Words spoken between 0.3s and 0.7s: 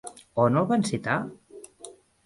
On el